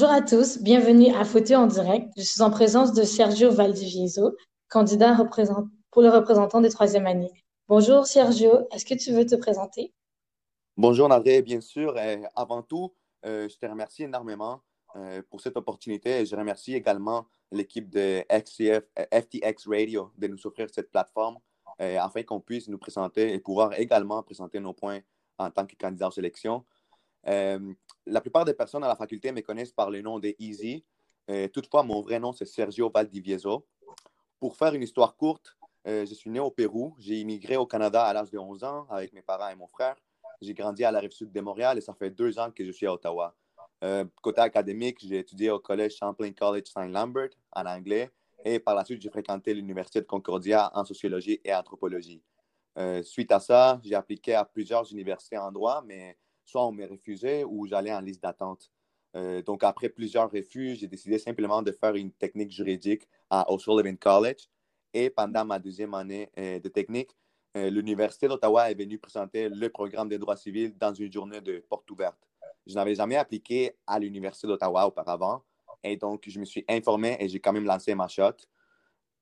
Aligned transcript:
Bonjour 0.00 0.14
à 0.14 0.22
tous, 0.22 0.62
bienvenue 0.62 1.12
à 1.12 1.24
Fauteuil 1.24 1.56
en 1.56 1.66
direct. 1.66 2.12
Je 2.16 2.22
suis 2.22 2.40
en 2.40 2.50
présence 2.50 2.92
de 2.92 3.02
Sergio 3.02 3.50
Valdivieso, 3.50 4.36
candidat 4.68 5.16
pour 5.90 6.02
le 6.02 6.08
représentant 6.08 6.60
des 6.60 6.68
troisième 6.68 7.08
années. 7.08 7.32
Bonjour 7.66 8.06
Sergio, 8.06 8.60
est-ce 8.70 8.84
que 8.84 8.94
tu 8.94 9.10
veux 9.10 9.26
te 9.26 9.34
présenter? 9.34 9.92
Bonjour 10.76 11.10
André, 11.10 11.42
bien 11.42 11.60
sûr. 11.60 11.96
avant 12.36 12.62
tout, 12.62 12.94
euh, 13.26 13.48
je 13.48 13.58
te 13.58 13.66
remercie 13.66 14.04
énormément 14.04 14.60
euh, 14.94 15.20
pour 15.28 15.40
cette 15.40 15.56
opportunité. 15.56 16.24
Je 16.24 16.36
remercie 16.36 16.76
également 16.76 17.26
l'équipe 17.50 17.90
de 17.90 18.22
FTX 18.30 19.66
Radio 19.66 20.12
de 20.16 20.28
nous 20.28 20.46
offrir 20.46 20.68
cette 20.72 20.92
plateforme 20.92 21.38
euh, 21.80 21.98
afin 21.98 22.22
qu'on 22.22 22.38
puisse 22.38 22.68
nous 22.68 22.78
présenter 22.78 23.34
et 23.34 23.40
pouvoir 23.40 23.76
également 23.76 24.22
présenter 24.22 24.60
nos 24.60 24.74
points 24.74 25.00
en 25.38 25.50
tant 25.50 25.66
que 25.66 25.74
candidat 25.74 26.06
aux 26.06 26.18
élections. 26.20 26.64
Euh, 27.26 27.74
la 28.06 28.20
plupart 28.20 28.44
des 28.44 28.54
personnes 28.54 28.84
à 28.84 28.88
la 28.88 28.96
faculté 28.96 29.32
me 29.32 29.40
connaissent 29.40 29.72
par 29.72 29.90
le 29.90 30.00
nom 30.00 30.18
de 30.18 30.34
Easy. 30.38 30.84
Euh, 31.30 31.48
toutefois, 31.48 31.82
mon 31.82 32.00
vrai 32.00 32.18
nom, 32.18 32.32
c'est 32.32 32.46
Sergio 32.46 32.90
Valdivieso. 32.90 33.66
Pour 34.40 34.56
faire 34.56 34.74
une 34.74 34.82
histoire 34.82 35.16
courte, 35.16 35.56
euh, 35.86 36.06
je 36.06 36.14
suis 36.14 36.30
né 36.30 36.40
au 36.40 36.50
Pérou. 36.50 36.94
J'ai 36.98 37.20
immigré 37.20 37.56
au 37.56 37.66
Canada 37.66 38.04
à 38.04 38.12
l'âge 38.12 38.30
de 38.30 38.38
11 38.38 38.64
ans 38.64 38.86
avec 38.88 39.12
mes 39.12 39.22
parents 39.22 39.48
et 39.48 39.56
mon 39.56 39.66
frère. 39.66 39.96
J'ai 40.40 40.54
grandi 40.54 40.84
à 40.84 40.92
la 40.92 41.00
rive 41.00 41.10
sud 41.10 41.32
de 41.32 41.40
Montréal 41.40 41.78
et 41.78 41.80
ça 41.80 41.94
fait 41.94 42.10
deux 42.10 42.38
ans 42.38 42.50
que 42.50 42.64
je 42.64 42.70
suis 42.70 42.86
à 42.86 42.92
Ottawa. 42.92 43.34
côté 44.22 44.40
académique, 44.40 44.98
j'ai 45.00 45.18
étudié 45.18 45.50
au 45.50 45.58
collège 45.58 45.96
Champlain 45.96 46.32
College 46.32 46.66
Saint 46.66 46.86
Lambert 46.86 47.30
en 47.52 47.66
anglais 47.66 48.10
et 48.44 48.60
par 48.60 48.76
la 48.76 48.84
suite, 48.84 49.02
j'ai 49.02 49.10
fréquenté 49.10 49.52
l'Université 49.52 50.00
de 50.00 50.06
Concordia 50.06 50.70
en 50.74 50.84
sociologie 50.84 51.40
et 51.44 51.52
anthropologie. 51.52 52.22
suite 53.02 53.32
à 53.32 53.40
ça, 53.40 53.80
j'ai 53.82 53.96
appliqué 53.96 54.34
à 54.34 54.44
plusieurs 54.44 54.88
universités 54.92 55.38
en 55.38 55.50
droit, 55.50 55.82
mais 55.84 56.16
soit 56.48 56.66
on 56.66 56.72
me 56.72 56.86
refusait 56.86 57.44
ou 57.44 57.66
j'allais 57.66 57.92
en 57.92 58.00
liste 58.00 58.22
d'attente. 58.22 58.70
Euh, 59.16 59.42
donc, 59.42 59.62
après 59.64 59.88
plusieurs 59.88 60.30
refus, 60.30 60.76
j'ai 60.76 60.86
décidé 60.86 61.18
simplement 61.18 61.62
de 61.62 61.72
faire 61.72 61.94
une 61.94 62.10
technique 62.10 62.50
juridique 62.50 63.06
à 63.30 63.50
O'Sullivan 63.52 63.96
College. 63.96 64.48
Et 64.94 65.10
pendant 65.10 65.44
ma 65.44 65.58
deuxième 65.58 65.92
année 65.94 66.30
euh, 66.38 66.58
de 66.58 66.68
technique, 66.68 67.10
euh, 67.56 67.68
l'Université 67.68 68.28
d'Ottawa 68.28 68.70
est 68.70 68.74
venue 68.74 68.98
présenter 68.98 69.48
le 69.48 69.68
programme 69.68 70.08
de 70.08 70.16
droit 70.16 70.36
civil 70.36 70.76
dans 70.78 70.94
une 70.94 71.12
journée 71.12 71.40
de 71.40 71.62
porte 71.68 71.90
ouverte. 71.90 72.18
Je 72.66 72.74
n'avais 72.74 72.94
jamais 72.94 73.16
appliqué 73.16 73.76
à 73.86 73.98
l'Université 73.98 74.46
d'Ottawa 74.46 74.86
auparavant. 74.86 75.42
Et 75.82 75.96
donc, 75.96 76.24
je 76.26 76.40
me 76.40 76.44
suis 76.44 76.64
informé 76.68 77.16
et 77.20 77.28
j'ai 77.28 77.40
quand 77.40 77.52
même 77.52 77.64
lancé 77.64 77.94
ma 77.94 78.08
shot. 78.08 78.36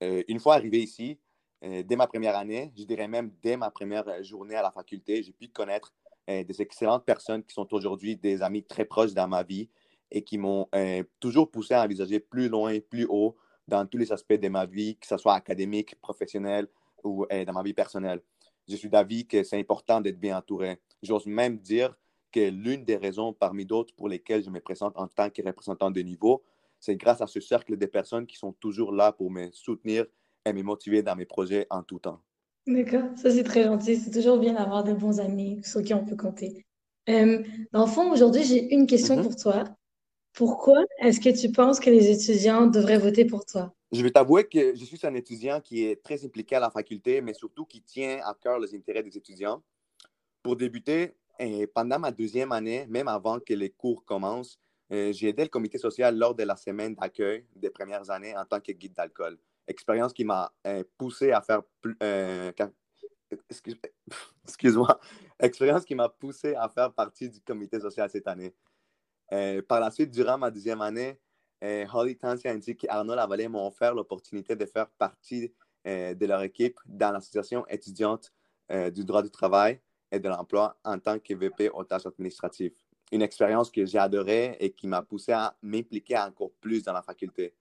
une 0.01 0.41
fois 0.41 0.55
arrivé 0.55 0.83
ici, 0.83 1.19
dès 1.63 1.97
ma 1.97 2.07
première 2.07 2.37
année, 2.37 2.73
je 2.77 2.85
dirais 2.85 3.09
même 3.09 3.31
dès 3.43 3.57
ma 3.57 3.71
première 3.71 4.23
journée 4.25 4.57
à 4.57 4.63
la 4.63 4.71
faculté, 4.71 5.23
j'ai 5.23 5.33
pu 5.33 5.49
connaître 5.49 5.93
euh, 6.29 6.45
des 6.45 6.61
excellentes 6.61 7.05
personnes 7.05 7.43
qui 7.45 7.55
sont 7.55 7.73
aujourd'hui 7.73 8.17
des 8.17 8.43
amis 8.43 8.65
très 8.65 8.85
proches 8.85 9.15
dans 9.15 9.29
ma 9.29 9.43
vie 9.43 9.69
et 10.11 10.23
qui 10.23 10.39
m'ont 10.39 10.69
euh, 10.75 11.03
toujours 11.21 11.51
poussé 11.51 11.75
à 11.75 11.83
envisager 11.83 12.21
plus 12.21 12.49
loin, 12.49 12.79
plus 12.81 13.07
haut 13.09 13.37
dans 13.69 13.87
tous 13.87 13.99
les 13.99 14.13
aspects 14.13 14.35
de 14.35 14.49
ma 14.49 14.67
vie, 14.67 14.97
que 14.97 15.07
ce 15.07 15.17
soit 15.17 15.35
académique, 15.35 16.01
professionnel 16.01 16.69
ou 17.03 17.27
euh, 17.33 17.45
dans 17.45 17.53
ma 17.53 17.63
vie 17.63 17.75
personnelle. 17.75 18.23
Je 18.69 18.77
suis 18.77 18.89
d'avis 18.89 19.27
que 19.27 19.43
c'est 19.43 19.59
important 19.59 20.01
d'être 20.01 20.19
bien 20.19 20.39
entouré. 20.39 20.81
J'ose 21.03 21.27
même 21.27 21.59
dire 21.59 21.95
que 22.33 22.51
l'une 22.51 22.85
des 22.85 22.97
raisons 22.97 23.33
parmi 23.33 23.65
d'autres 23.65 23.95
pour 23.95 24.09
lesquelles 24.09 24.43
je 24.45 24.51
me 24.51 24.61
présente 24.61 24.97
en 24.97 25.07
tant 25.09 25.31
que 25.31 25.43
représentant 25.43 25.91
de 25.91 26.01
niveau, 26.01 26.43
c'est 26.79 26.97
grâce 26.97 27.21
à 27.21 27.27
ce 27.27 27.41
cercle 27.41 27.77
de 27.77 27.87
personnes 27.87 28.27
qui 28.27 28.37
sont 28.37 28.53
toujours 28.53 28.93
là 28.93 29.13
pour 29.13 29.31
me 29.31 29.51
soutenir 29.53 30.07
et 30.45 30.53
me 30.53 30.63
motiver 30.63 31.03
dans 31.03 31.17
mes 31.17 31.25
projets 31.25 31.67
en 31.71 31.83
tout 31.83 31.99
temps. 31.99 32.21
D'accord, 32.67 33.05
ça 33.17 33.31
c'est 33.31 33.45
très 33.45 33.63
gentil. 33.65 33.97
C'est 33.97 34.11
toujours 34.11 34.39
bien 34.39 34.55
d'avoir 34.55 34.83
de 34.83 34.93
bons 34.93 35.21
amis 35.21 35.61
sur 35.65 35.83
qui 35.83 35.95
on 35.95 36.05
peut 36.05 36.17
compter. 36.17 36.67
Euh, 37.09 37.43
dans 37.73 37.87
le 37.87 37.91
fond, 37.91 38.11
aujourd'hui, 38.11 38.43
j'ai 38.43 38.75
une 38.75 38.87
question 38.87 39.17
Mhm. 39.17 39.23
pour 39.23 39.37
toi. 39.37 39.65
Pourquoi 40.33 40.85
est-ce 41.01 41.21
que 41.21 41.31
tu 41.31 41.53
penses 41.53 41.79
que 41.81 41.91
les 41.91 42.11
étudiants 42.11 42.67
devraient 42.67 42.99
voter 42.99 43.25
pour 43.25 43.47
toi? 43.47 43.73
Je 43.93 44.03
vais 44.03 44.11
t'avouer 44.11 44.49
que 44.49 44.75
je 44.75 44.85
suis 44.85 44.99
un 45.05 45.15
étudiant 45.15 45.61
qui 45.61 45.85
est 45.85 46.03
très 46.03 46.25
impliqué 46.25 46.57
à 46.57 46.61
la 46.61 46.71
faculté, 46.71 47.21
mais 47.21 47.35
surtout 47.35 47.65
qui 47.65 47.83
tient 47.83 48.19
à 48.25 48.35
cœur 48.35 48.59
les 48.59 48.75
intérêts 48.75 49.05
des 49.05 49.17
étudiants. 49.17 49.63
Pour 50.43 50.57
débuter, 50.57 51.15
eh, 51.39 51.67
pendant 51.69 51.99
ma 52.01 52.11
deuxième 52.11 52.51
année, 52.53 52.87
même 52.89 53.09
avant 53.09 53.39
que 53.39 53.55
les 53.55 53.71
cours 53.71 54.05
commencent, 54.05 54.59
eh, 54.91 55.13
j'ai 55.13 55.29
aidé 55.29 55.45
le 55.45 55.49
comité 55.49 55.79
social 55.79 56.17
lors 56.19 56.35
de 56.35 56.43
la 56.43 56.57
semaine 56.57 56.95
d'accueil 56.97 57.47
des 57.55 57.71
premières 57.71 58.11
années 58.11 58.37
en 58.37 58.45
tant 58.45 58.61
que 58.61 58.73
guide 58.73 58.95
d'alcool 58.95 59.39
expérience 59.67 60.13
qui 60.13 60.25
m'a 60.25 60.53
euh, 60.67 60.85
poussé 60.97 61.33
à 61.33 61.41
faire 61.41 61.63
plus. 61.81 61.97
Euh, 62.03 62.53
excuse-moi. 64.45 65.01
expérience 65.41 65.85
qui 65.85 65.95
m'a 65.95 66.09
poussé 66.09 66.55
à 66.55 66.69
faire 66.69 66.93
partie 66.93 67.29
du 67.29 67.41
comité 67.41 67.81
social 67.81 68.09
cette 68.11 68.29
année. 68.29 68.55
Euh, 69.33 69.63
par 69.63 69.81
la 69.81 69.91
suite, 69.91 70.11
durant 70.11 70.39
ma 70.39 70.51
deuxième 70.51 70.81
année, 70.81 71.21
Holly 71.63 72.17
Tansy 72.17 72.47
ainsi 72.49 72.77
qu'Arnaud 72.77 73.15
Lavallée 73.15 73.49
m'ont 73.49 73.67
offert 73.67 73.95
l'opportunité 73.95 74.55
de 74.55 74.67
faire 74.67 74.89
partie 74.91 75.53
de 75.85 76.27
leur 76.27 76.43
équipe 76.43 76.79
dans 76.85 77.11
l'association 77.11 77.67
étudiante 77.67 78.33
du 78.93 79.05
droit 79.05 79.23
du 79.23 79.31
travail 79.31 79.81
et 80.13 80.21
de 80.21 80.29
l'emploi 80.29 80.79
en 80.85 80.99
tant 80.99 81.19
que 81.19 81.35
VP 81.35 81.71
aux 81.71 81.83
tâches 81.83 82.07
administratives. 82.07 82.73
Une 83.11 83.23
expérience 83.23 83.71
que 83.71 83.85
j'ai 83.85 83.99
adorée 83.99 84.57
et 84.61 84.73
qui 84.73 84.87
m'a 84.87 85.03
poussé 85.03 85.33
à 85.33 85.57
m'impliquer 85.63 86.19
encore 86.19 86.53
plus 86.61 86.85
dans 86.85 86.93
la 86.93 87.03
faculté. 87.03 87.55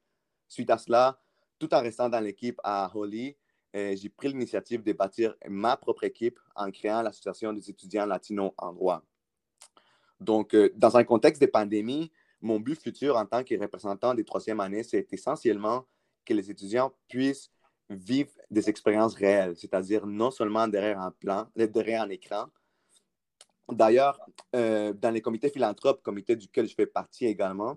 Suite 0.47 0.69
à 0.69 0.77
cela, 0.77 1.19
tout 1.59 1.73
en 1.73 1.81
restant 1.81 2.09
dans 2.09 2.19
l'équipe 2.19 2.59
à 2.63 2.91
Holly, 2.93 3.35
euh, 3.75 3.95
j'ai 3.95 4.09
pris 4.09 4.29
l'initiative 4.29 4.83
de 4.83 4.93
bâtir 4.93 5.35
ma 5.47 5.75
propre 5.75 6.05
équipe 6.05 6.39
en 6.55 6.71
créant 6.71 7.01
l'Association 7.01 7.51
des 7.51 7.69
étudiants 7.69 8.05
latinos 8.05 8.51
en 8.57 8.71
droit. 8.71 9.03
Donc, 10.19 10.55
euh, 10.55 10.71
dans 10.75 10.95
un 10.95 11.03
contexte 11.03 11.41
de 11.41 11.47
pandémie, 11.47 12.11
mon 12.41 12.59
but 12.59 12.79
futur 12.79 13.17
en 13.17 13.25
tant 13.25 13.43
que 13.43 13.59
représentant 13.59 14.13
des 14.13 14.23
troisième 14.23 14.59
années, 14.59 14.83
c'est 14.83 15.11
essentiellement 15.11 15.85
que 16.23 16.33
les 16.33 16.49
étudiants 16.49 16.93
puissent 17.07 17.51
vivre 17.89 18.31
des 18.49 18.69
expériences 18.69 19.15
réelles, 19.15 19.55
c'est-à-dire 19.55 20.05
non 20.07 20.31
seulement 20.31 20.67
derrière 20.67 20.99
un 20.99 21.11
plan, 21.11 21.47
derrière 21.55 22.03
un 22.03 22.09
écran. 22.09 22.45
D'ailleurs, 23.69 24.19
euh, 24.55 24.93
dans 24.93 25.11
les 25.11 25.21
comités 25.21 25.49
philanthropes, 25.49 26.01
comité 26.01 26.35
duquel 26.35 26.67
je 26.67 26.75
fais 26.75 26.85
partie 26.85 27.25
également, 27.25 27.71
euh, 27.71 27.75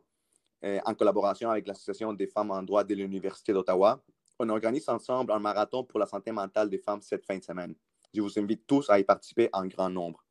en 0.63 0.95
collaboration 0.95 1.51
avec 1.51 1.67
l'Association 1.67 2.13
des 2.13 2.27
femmes 2.27 2.51
en 2.51 2.63
droit 2.63 2.85
de 2.85 2.95
l'Université 2.95 3.53
d'Ottawa. 3.53 4.03
On 4.39 4.49
organise 4.49 4.89
ensemble 4.89 5.33
un 5.33 5.39
marathon 5.39 5.85
pour 5.85 5.99
la 5.99 6.07
santé 6.07 6.33
mentale 6.33 6.71
des 6.71 6.79
femmes 6.79 7.03
cette 7.03 7.25
fin 7.25 7.39
de 7.39 7.45
semaine. 7.45 7.75
Je 8.15 8.21
vous 8.21 8.39
invite 8.39 8.67
tous 8.67 8.89
à 8.89 8.99
y 8.99 9.05
participer 9.05 9.49
en 9.53 9.67
grand 9.67 9.91
nombre. 9.91 10.25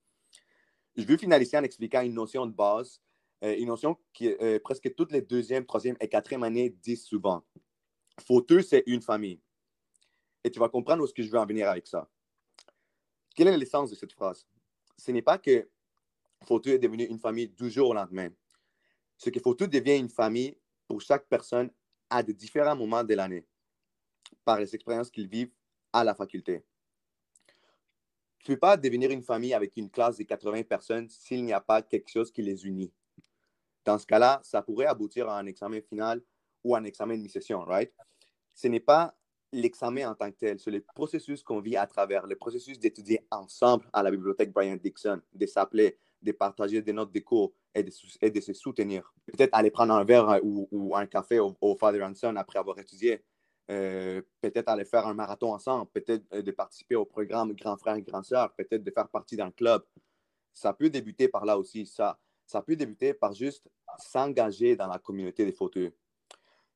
Je 0.96 1.04
veux 1.04 1.18
finaliser 1.18 1.58
en 1.58 1.64
expliquant 1.64 2.02
une 2.02 2.14
notion 2.14 2.46
de 2.46 2.52
base, 2.52 3.02
euh, 3.44 3.56
une 3.58 3.68
notion 3.68 3.98
que 4.14 4.42
euh, 4.44 4.60
presque 4.60 4.96
toutes 4.96 5.12
les 5.12 5.22
deuxième, 5.22 5.66
troisième 5.66 5.96
et 6.00 6.08
quatrième 6.08 6.44
années 6.44 6.70
disent 6.70 7.06
souvent. 7.06 7.44
Fauteux, 8.26 8.62
c'est 8.62 8.84
une 8.88 9.02
famille. 9.02 9.40
Et 10.44 10.50
tu 10.50 10.60
vas 10.60 10.70
comprendre 10.70 11.04
où 11.04 11.08
ce 11.08 11.14
que 11.14 11.22
je 11.22 11.30
veux 11.30 11.38
en 11.38 11.46
venir 11.46 11.70
avec 11.70 11.86
ça. 11.86 12.10
Quelle 13.36 13.50
est 13.50 13.58
l'essence 13.58 13.92
de 13.92 13.96
cette 13.96 14.14
phrase? 14.14 14.48
Ce 14.98 15.12
n'est 15.12 15.22
pas 15.22 15.38
que 15.38 15.70
Fauteux 16.46 16.72
est 16.72 16.80
devenu 16.80 17.04
une 17.04 17.20
famille 17.20 17.50
du 17.50 17.70
jour 17.70 17.90
au 17.90 17.94
lendemain 17.94 18.30
ce 19.18 19.30
qu'il 19.30 19.42
faut 19.42 19.56
tout 19.56 19.68
devient 19.68 19.98
une 19.98 20.10
famille 20.10 20.58
pour 20.88 21.02
chaque 21.02 21.28
personne 21.28 21.70
à 22.10 22.24
de 22.24 22.32
différents 22.32 22.76
moments 22.76 23.04
de 23.04 23.14
l'année, 23.14 23.46
par 24.46 24.60
les 24.60 24.74
expériences 24.74 25.12
qu'ils 25.12 25.28
vivent 25.28 25.52
à 25.92 26.04
la 26.04 26.16
faculté. 26.16 26.64
Tu 28.40 28.52
ne 28.52 28.56
peux 28.56 28.60
pas 28.60 28.78
devenir 28.78 29.12
une 29.12 29.24
famille 29.24 29.54
avec 29.54 29.76
une 29.76 29.90
classe 29.90 30.18
de 30.18 30.24
80 30.24 30.64
personnes 30.64 31.10
s'il 31.10 31.44
n'y 31.44 31.54
a 31.54 31.60
pas 31.60 31.82
quelque 31.82 32.10
chose 32.10 32.32
qui 32.32 32.42
les 32.42 32.66
unit. 32.66 32.94
Dans 33.84 33.98
ce 33.98 34.06
cas-là, 34.06 34.40
ça 34.44 34.62
pourrait 34.62 34.86
aboutir 34.86 35.28
à 35.30 35.38
un 35.40 35.46
examen 35.46 35.82
final 35.82 36.22
ou 36.64 36.76
un 36.76 36.84
examen 36.84 37.18
de 37.18 37.24
mi-session, 37.24 37.62
right? 37.66 37.92
Ce 38.54 38.68
n'est 38.68 38.80
pas 38.80 39.18
l'examen 39.52 40.10
en 40.10 40.16
tant 40.16 40.32
que 40.32 40.38
tel, 40.38 40.60
c'est 40.60 40.72
le 40.72 40.82
processus 40.82 41.44
qu'on 41.44 41.62
vit 41.62 41.78
à 41.78 41.88
travers, 41.88 42.26
le 42.28 42.36
processus 42.36 42.80
d'étudier 42.80 43.26
ensemble 43.32 43.88
à 43.94 44.04
la 44.04 44.12
bibliothèque 44.12 44.52
Brian 44.52 44.76
Dixon, 44.76 45.22
de 45.34 45.46
s'appeler, 45.46 45.98
de 46.22 46.32
partager 46.32 46.82
des 46.82 46.94
notes 46.94 47.18
cours 47.24 47.54
et 47.74 47.84
de, 47.84 47.92
et 48.22 48.32
de 48.32 48.40
se 48.40 48.54
soutenir. 48.54 49.14
Peut-être 49.26 49.54
aller 49.54 49.72
prendre 49.72 49.94
un 49.94 50.04
verre 50.04 50.30
euh, 50.30 50.40
ou, 50.44 50.68
ou 50.72 50.96
un 50.96 51.06
café 51.06 51.40
au, 51.40 51.76
Father 51.80 52.04
and 52.04 52.16
Son 52.16 52.36
après 52.36 52.60
avoir 52.60 52.80
étudié. 52.80 53.24
Euh, 53.70 54.22
peut-être 54.42 54.70
aller 54.70 54.86
faire 54.86 55.06
un 55.08 55.14
marathon 55.14 55.54
ensemble, 55.54 55.92
peut-être 55.92 56.24
euh, 56.34 56.42
de 56.42 56.52
participer 56.52 56.96
au 56.96 57.06
programme 57.06 57.54
Grand 57.54 57.76
Frère 57.78 57.96
et 57.96 58.02
Grand 58.02 58.24
Sœur, 58.24 58.54
peut-être 58.56 58.84
de 58.84 58.92
faire 58.92 59.10
partie 59.10 59.36
d'un 59.36 59.52
club. 59.52 59.84
Ça 60.54 60.74
peut 60.74 60.90
débuter 60.90 61.28
par 61.28 61.46
là 61.46 61.58
aussi. 61.58 61.86
Ça, 61.86 62.18
ça 62.46 62.62
peut 62.62 62.76
débuter 62.76 63.14
par 63.14 63.34
juste 63.34 63.68
s'engager 64.00 64.76
dans 64.76 64.88
la 64.88 65.00
communauté 65.00 65.46
des 65.46 65.52
fauteuils. 65.52 65.92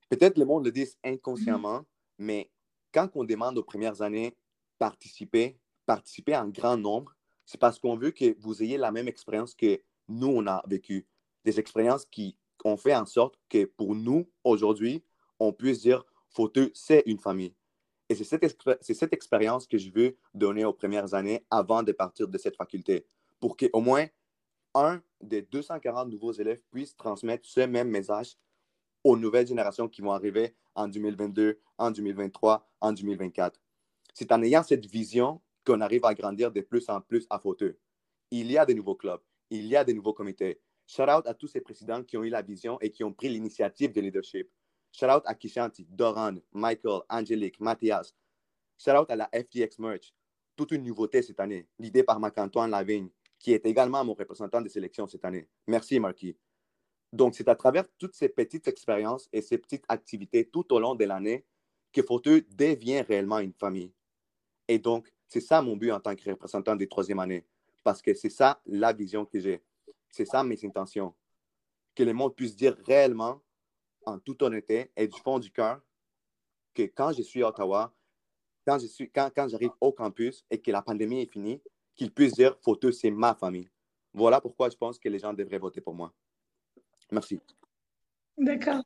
Peut-être 0.09 0.37
le 0.37 0.45
monde 0.45 0.65
le 0.65 0.71
dit 0.71 0.87
inconsciemment, 1.03 1.85
mais 2.17 2.51
quand 2.93 3.09
on 3.15 3.23
demande 3.23 3.57
aux 3.57 3.63
premières 3.63 4.01
années 4.01 4.35
participer, 4.77 5.57
participer 5.85 6.35
en 6.35 6.49
grand 6.49 6.75
nombre, 6.75 7.15
c'est 7.45 7.59
parce 7.59 7.79
qu'on 7.79 7.95
veut 7.95 8.11
que 8.11 8.35
vous 8.39 8.63
ayez 8.63 8.77
la 8.77 8.91
même 8.91 9.07
expérience 9.07 9.55
que 9.55 9.81
nous, 10.07 10.27
on 10.27 10.47
a 10.47 10.63
vécu. 10.67 11.07
Des 11.43 11.59
expériences 11.59 12.05
qui 12.05 12.37
ont 12.63 12.77
fait 12.77 12.95
en 12.95 13.05
sorte 13.05 13.39
que 13.49 13.65
pour 13.65 13.95
nous, 13.95 14.29
aujourd'hui, 14.43 15.03
on 15.39 15.53
puisse 15.53 15.81
dire 15.81 16.05
Fauteux, 16.29 16.71
c'est 16.73 17.03
une 17.05 17.19
famille. 17.19 17.53
Et 18.09 18.15
c'est 18.15 18.23
cette, 18.23 18.55
cette, 18.81 19.13
expérience 19.13 19.67
que 19.67 19.77
je 19.77 19.89
veux 19.89 20.17
donner 20.33 20.65
aux 20.65 20.73
premières 20.73 21.13
années 21.13 21.45
avant 21.49 21.81
de 21.81 21.91
partir 21.91 22.27
de 22.27 22.37
cette 22.37 22.55
faculté, 22.55 23.05
pour 23.39 23.57
qu'au 23.57 23.79
moins 23.79 24.07
un 24.73 25.01
des 25.21 25.41
240 25.41 26.09
nouveaux 26.09 26.31
élèves 26.31 26.61
puisse 26.71 26.95
transmettre 26.95 27.45
ce 27.45 27.61
même 27.61 27.89
message 27.89 28.37
aux 29.03 29.17
nouvelles 29.17 29.47
générations 29.47 29.87
qui 29.87 30.01
vont 30.01 30.11
arriver 30.11 30.55
en 30.75 30.87
2022, 30.87 31.59
en 31.77 31.91
2023, 31.91 32.69
en 32.81 32.93
2024. 32.93 33.59
C'est 34.13 34.31
en 34.31 34.41
ayant 34.43 34.63
cette 34.63 34.85
vision 34.85 35.41
qu'on 35.65 35.81
arrive 35.81 36.05
à 36.05 36.13
grandir 36.13 36.51
de 36.51 36.61
plus 36.61 36.89
en 36.89 37.01
plus 37.01 37.25
à 37.29 37.39
Fauteuil. 37.39 37.75
Il 38.31 38.51
y 38.51 38.57
a 38.57 38.65
des 38.65 38.73
nouveaux 38.73 38.95
clubs, 38.95 39.21
il 39.49 39.65
y 39.65 39.75
a 39.75 39.83
des 39.83 39.93
nouveaux 39.93 40.13
comités. 40.13 40.61
Shout 40.87 41.03
out 41.03 41.25
à 41.27 41.33
tous 41.33 41.47
ces 41.47 41.61
présidents 41.61 42.03
qui 42.03 42.17
ont 42.17 42.23
eu 42.23 42.29
la 42.29 42.41
vision 42.41 42.79
et 42.81 42.91
qui 42.91 43.03
ont 43.03 43.13
pris 43.13 43.29
l'initiative 43.29 43.91
de 43.91 44.01
leadership. 44.01 44.49
Shout 44.91 45.05
out 45.05 45.23
à 45.25 45.35
Kishanti, 45.35 45.87
Doran, 45.89 46.35
Michael, 46.51 47.01
Angelique, 47.09 47.59
Mathias. 47.59 48.13
Shout 48.77 48.91
out 48.91 49.09
à 49.09 49.15
la 49.15 49.29
FTX 49.33 49.79
Merch. 49.79 50.13
Toute 50.55 50.71
une 50.71 50.83
nouveauté 50.83 51.21
cette 51.21 51.39
année, 51.39 51.67
l'idée 51.79 52.03
par 52.03 52.19
Marc-Antoine 52.19 52.71
Lavigne, 52.71 53.09
qui 53.39 53.53
est 53.53 53.65
également 53.65 54.03
mon 54.03 54.13
représentant 54.13 54.61
de 54.61 54.69
sélection 54.69 55.07
cette 55.07 55.23
année. 55.25 55.47
Merci, 55.67 55.99
Marquis. 55.99 56.37
Donc, 57.13 57.35
c'est 57.35 57.47
à 57.47 57.55
travers 57.55 57.85
toutes 57.97 58.15
ces 58.15 58.29
petites 58.29 58.67
expériences 58.67 59.27
et 59.33 59.41
ces 59.41 59.57
petites 59.57 59.85
activités 59.87 60.49
tout 60.49 60.73
au 60.73 60.79
long 60.79 60.95
de 60.95 61.05
l'année 61.05 61.45
que 61.91 62.01
Fauteuil 62.01 62.45
devient 62.49 63.01
réellement 63.01 63.39
une 63.39 63.53
famille. 63.53 63.93
Et 64.67 64.79
donc, 64.79 65.11
c'est 65.31 65.39
ça 65.39 65.61
mon 65.61 65.77
but 65.77 65.93
en 65.93 65.99
tant 66.01 66.13
que 66.13 66.29
représentant 66.29 66.75
des 66.75 66.89
troisième 66.89 67.19
années, 67.19 67.45
parce 67.85 68.01
que 68.01 68.13
c'est 68.13 68.29
ça 68.29 68.61
la 68.65 68.91
vision 68.91 69.25
que 69.25 69.39
j'ai. 69.39 69.63
C'est 70.09 70.25
ça 70.25 70.43
mes 70.43 70.59
intentions. 70.65 71.13
Que 71.95 72.03
le 72.03 72.11
monde 72.11 72.35
puisse 72.35 72.53
dire 72.53 72.75
réellement, 72.85 73.41
en 74.05 74.19
toute 74.19 74.41
honnêteté 74.41 74.91
et 74.97 75.07
du 75.07 75.17
fond 75.21 75.39
du 75.39 75.49
cœur, 75.49 75.79
que 76.73 76.81
quand 76.81 77.13
je 77.13 77.21
suis 77.21 77.43
à 77.43 77.47
Ottawa, 77.47 77.93
quand 78.67 78.77
je 78.77 78.87
suis, 78.87 79.09
quand, 79.09 79.29
quand 79.33 79.47
j'arrive 79.47 79.71
au 79.79 79.93
campus 79.93 80.45
et 80.51 80.59
que 80.59 80.69
la 80.69 80.81
pandémie 80.81 81.21
est 81.21 81.31
finie, 81.31 81.61
qu'ils 81.95 82.11
puissent 82.11 82.33
dire 82.33 82.57
Fauteuil, 82.61 82.93
c'est 82.93 83.09
ma 83.09 83.33
famille. 83.33 83.69
Voilà 84.13 84.41
pourquoi 84.41 84.69
je 84.69 84.75
pense 84.75 84.99
que 84.99 85.07
les 85.07 85.19
gens 85.19 85.33
devraient 85.33 85.59
voter 85.59 85.79
pour 85.79 85.93
moi. 85.93 86.13
Merci. 87.09 87.39
D'accord. 88.37 88.83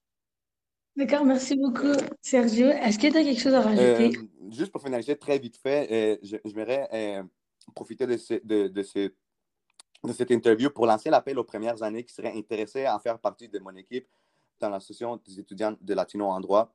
D'accord, 0.95 1.25
merci 1.25 1.57
beaucoup, 1.57 1.91
Sergio. 2.21 2.67
Est-ce 2.67 2.99
que 2.99 3.07
tu 3.07 3.17
as 3.17 3.23
quelque 3.23 3.41
chose 3.41 3.53
à 3.53 3.61
rajouter? 3.61 4.15
Euh, 4.15 4.21
juste 4.55 4.71
pour 4.71 4.81
finaliser 4.81 5.15
très 5.17 5.37
vite 5.39 5.57
fait, 5.57 5.87
euh, 5.91 6.17
je, 6.23 6.37
j'aimerais 6.45 6.87
euh, 6.93 7.23
profiter 7.73 8.07
de, 8.07 8.17
ce, 8.17 8.33
de, 8.43 8.67
de, 8.67 8.83
ce, 8.83 9.11
de, 10.03 10.13
cette 10.13 10.31
interview 10.31 10.69
pour 10.69 10.85
lancer 10.85 11.09
l'appel 11.09 11.37
aux 11.39 11.43
premières 11.43 11.81
années 11.83 12.03
qui 12.03 12.13
seraient 12.13 12.35
intéressées 12.35 12.85
à 12.85 12.97
faire 12.99 13.19
partie 13.19 13.49
de 13.49 13.59
mon 13.59 13.75
équipe 13.75 14.07
dans 14.59 14.69
l'association 14.69 15.17
des 15.17 15.39
étudiants 15.39 15.75
de 15.79 15.93
Latino 15.93 16.25
en 16.25 16.39
droit. 16.39 16.73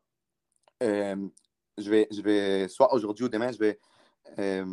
je, 0.81 1.91
vais, 1.91 2.09
je 2.11 2.21
vais, 2.21 2.69
soit 2.69 2.93
aujourd'hui 2.93 3.25
ou 3.25 3.29
demain, 3.29 3.51
je 3.53 3.59
vais 3.59 4.65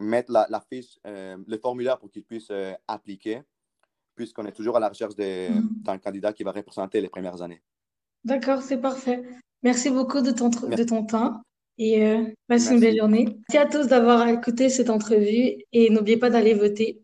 mettre 0.00 0.32
la, 0.32 0.46
la 0.48 0.60
fiche, 0.60 0.98
le 1.04 1.58
formulaire 1.58 1.98
pour 1.98 2.10
qu'ils 2.10 2.24
puissent 2.24 2.52
appliquer, 2.86 3.42
puisqu'on 4.14 4.46
est 4.46 4.52
toujours 4.52 4.76
à 4.78 4.80
la 4.80 4.88
recherche 4.88 5.14
mm-hmm. 5.14 5.82
d'un 5.82 5.98
candidat 5.98 6.32
qui 6.32 6.42
va 6.42 6.52
représenter 6.52 7.00
les 7.00 7.10
premières 7.10 7.42
années. 7.42 7.62
D'accord, 8.24 8.62
c'est 8.62 8.80
parfait. 8.80 9.22
Merci 9.62 9.90
beaucoup 9.90 10.22
de 10.22 10.30
ton, 10.30 10.48
de 10.48 10.84
ton 10.84 11.04
temps 11.04 11.42
et 11.78 12.04
euh, 12.04 12.24
passe 12.48 12.70
une 12.70 12.80
belle 12.80 12.98
journée. 12.98 13.26
Merci 13.48 13.58
à 13.58 13.70
tous 13.70 13.88
d'avoir 13.88 14.28
écouté 14.28 14.68
cette 14.68 14.90
entrevue 14.90 15.56
et 15.72 15.90
n'oubliez 15.90 16.16
pas 16.16 16.30
d'aller 16.30 16.54
voter. 16.54 17.02